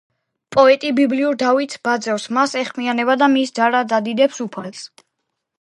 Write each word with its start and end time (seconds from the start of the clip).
პოეტი 0.55 0.89
ბიბლიურ 0.99 1.37
დავითს 1.43 1.81
ბაძავს, 1.89 2.25
მას 2.39 2.57
ეხმიანება 2.63 3.19
და 3.25 3.31
მის 3.37 3.55
დარად 3.61 3.95
ადიდებს 3.99 4.43
უფალს. 4.49 4.83